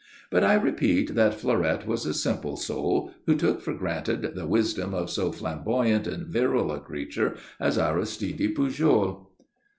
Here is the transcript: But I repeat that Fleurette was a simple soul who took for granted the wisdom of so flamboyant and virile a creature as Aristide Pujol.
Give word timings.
But 0.31 0.43
I 0.43 0.55
repeat 0.55 1.13
that 1.13 1.35
Fleurette 1.39 1.85
was 1.85 2.07
a 2.07 2.13
simple 2.15 2.57
soul 2.57 3.11
who 3.27 3.35
took 3.35 3.61
for 3.61 3.75
granted 3.75 4.31
the 4.33 4.47
wisdom 4.47 4.95
of 4.95 5.11
so 5.11 5.31
flamboyant 5.31 6.07
and 6.07 6.25
virile 6.25 6.71
a 6.71 6.79
creature 6.79 7.35
as 7.59 7.77
Aristide 7.77 8.55
Pujol. 8.55 9.29